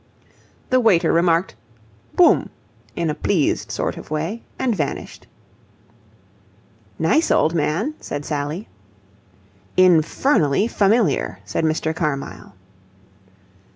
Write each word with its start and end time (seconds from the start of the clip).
The 0.71 0.79
waiter 0.79 1.13
remarked, 1.13 1.53
"Boum!" 2.15 2.49
in 2.95 3.11
a 3.11 3.13
pleased 3.13 3.69
sort 3.69 3.97
of 3.97 4.09
way, 4.09 4.41
and 4.57 4.75
vanished. 4.75 5.27
"Nice 6.97 7.29
old 7.29 7.53
man!" 7.53 7.93
said 7.99 8.25
Sally. 8.25 8.67
"Infernally 9.77 10.67
familiar!" 10.67 11.37
said 11.45 11.63
Mr. 11.63 11.95
Carmyle. 11.95 12.53